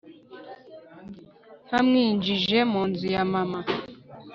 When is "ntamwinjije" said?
1.67-2.57